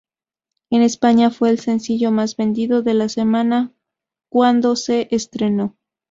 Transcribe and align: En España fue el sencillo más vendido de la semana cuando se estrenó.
En 0.71 0.81
España 0.81 1.29
fue 1.29 1.51
el 1.51 1.59
sencillo 1.59 2.09
más 2.09 2.35
vendido 2.35 2.81
de 2.81 2.95
la 2.95 3.07
semana 3.07 3.71
cuando 4.31 4.75
se 4.75 5.07
estrenó. 5.11 5.77